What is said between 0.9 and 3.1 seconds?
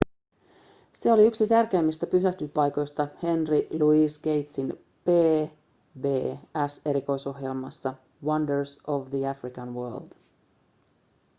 se oli yksi tärkeimmistä pysähdyspaikoista